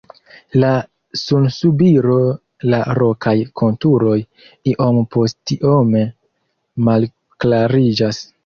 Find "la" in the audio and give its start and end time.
2.75-2.79